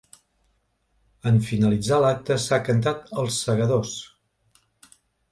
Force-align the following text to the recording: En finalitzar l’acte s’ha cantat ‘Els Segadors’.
En 1.31 1.35
finalitzar 1.49 1.99
l’acte 2.05 2.37
s’ha 2.45 2.59
cantat 2.69 3.11
‘Els 3.25 3.37
Segadors’. 3.49 3.93